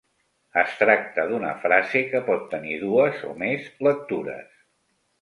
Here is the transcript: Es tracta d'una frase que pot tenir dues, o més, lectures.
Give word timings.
Es 0.61 0.71
tracta 0.79 1.25
d'una 1.33 1.51
frase 1.67 2.03
que 2.15 2.23
pot 2.31 2.49
tenir 2.57 2.81
dues, 2.87 3.23
o 3.31 3.39
més, 3.47 3.71
lectures. 3.91 4.53